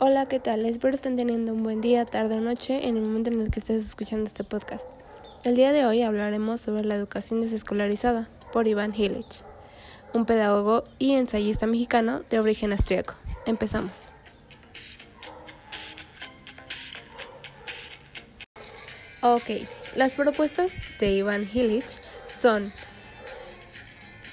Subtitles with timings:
[0.00, 0.64] Hola, ¿qué tal?
[0.64, 3.58] Espero estén teniendo un buen día, tarde o noche en el momento en el que
[3.58, 4.86] estés escuchando este podcast.
[5.42, 9.42] El día de hoy hablaremos sobre la educación desescolarizada por Iván Hillich,
[10.14, 13.14] un pedagogo y ensayista mexicano de origen austríaco.
[13.44, 14.12] Empezamos.
[19.20, 22.72] Ok, las propuestas de Iván Hillich son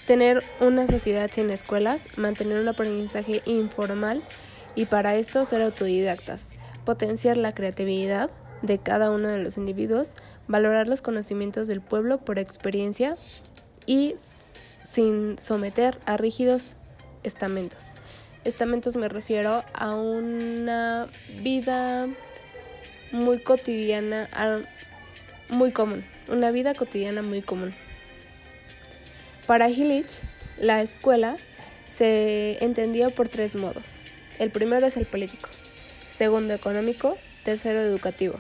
[0.06, 4.22] tener una sociedad sin escuelas, mantener un aprendizaje informal
[4.76, 6.50] y para esto ser autodidactas,
[6.84, 8.30] potenciar la creatividad
[8.62, 10.10] de cada uno de los individuos,
[10.48, 13.18] valorar los conocimientos del pueblo por experiencia
[13.86, 14.16] y
[14.84, 16.70] sin someter a rígidos
[17.24, 17.94] estamentos.
[18.44, 21.08] Estamentos me refiero a una
[21.42, 22.08] vida
[23.12, 24.30] muy cotidiana,
[25.50, 27.74] muy común, una vida cotidiana muy común.
[29.48, 30.22] Para Hillich,
[30.60, 31.38] la escuela
[31.92, 34.06] se entendía por tres modos.
[34.40, 35.50] El primero es el político,
[36.12, 38.40] segundo económico, tercero educativo.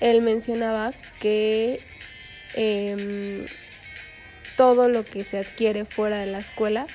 [0.00, 1.80] Él mencionaba que
[2.54, 3.46] em,
[4.56, 6.86] todo lo que se adquiere fuera de la escuela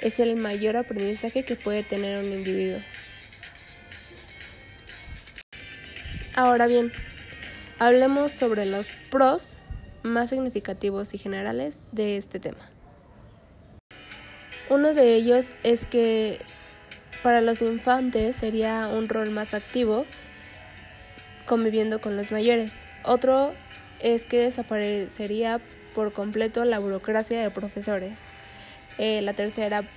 [0.00, 2.80] es el mayor aprendizaje que puede tener un individuo.
[6.34, 6.90] Ahora bien,
[7.78, 9.58] hablemos sobre los pros
[10.02, 12.70] más significativos y generales de este tema.
[14.70, 16.38] Uno de ellos es que
[17.22, 20.06] para los infantes sería un rol más activo
[21.46, 22.86] conviviendo con los mayores.
[23.04, 23.54] Otro
[24.00, 25.60] es que desaparecería
[25.94, 28.20] por completo la burocracia de profesores.
[28.98, 29.88] Eh, la tercera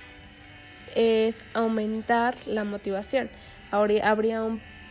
[0.94, 3.30] es aumentar la motivación.
[3.70, 4.42] habría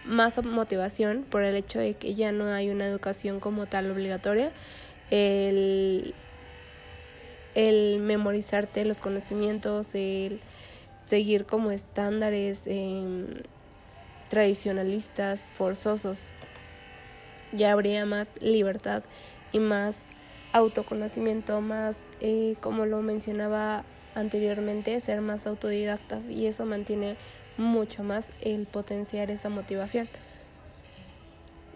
[0.05, 4.51] más motivación por el hecho de que ya no hay una educación como tal obligatoria,
[5.09, 6.13] el,
[7.55, 10.39] memorizarte los conocimientos, el
[11.05, 13.27] seguir como estándares em,
[14.29, 16.27] tradicionalistas forzosos.
[17.53, 19.03] Ya habría más libertad
[19.51, 19.97] y más
[20.51, 23.83] autoconocimiento, más, eh, como lo mencionaba
[24.15, 27.17] anteriormente, ser más autodidactas y eso mantiene
[27.57, 30.09] mucho más el potenciar esa motivación.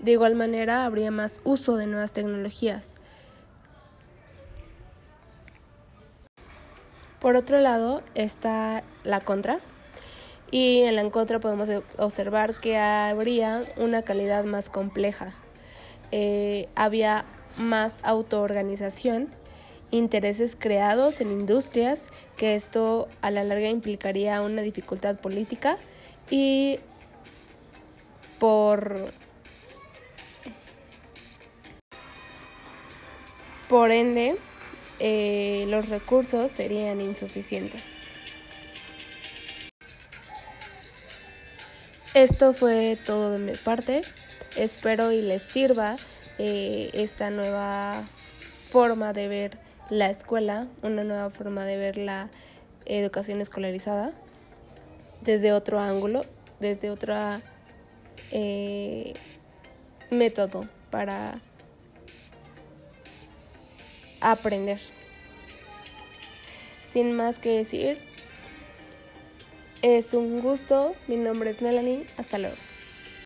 [0.01, 2.98] De igual manera, habría más uso de nuevas tecnologías.
[7.19, 9.59] Por otro lado está la contra.
[10.52, 15.35] Y en la contra podemos observar que habría una calidad más compleja.
[16.12, 17.25] Eh, había
[17.58, 19.29] más autoorganización,
[19.91, 25.78] intereses creados en industrias, que esto a la larga implicaría una dificultad política
[26.31, 26.79] y
[28.40, 28.96] por
[33.68, 34.35] por ende
[34.99, 37.83] eh, los recursos serían insuficientes.
[42.13, 44.01] Esto fue todo de mi parte.
[44.57, 45.95] Espero y les sirva
[46.37, 48.03] eh, esta nueva
[48.69, 49.57] forma de ver
[49.89, 52.29] la escuela, una nueva forma de ver la
[52.85, 54.11] educación escolarizada
[55.21, 56.25] desde otro ángulo,
[56.59, 57.16] desde otro
[58.31, 59.13] eh,
[60.09, 61.41] método para
[64.22, 64.80] aprender.
[66.91, 68.00] Sin más que decir,
[69.81, 70.96] es un gusto.
[71.07, 72.06] Mi nombre es Melanie.
[72.18, 72.69] Hasta luego.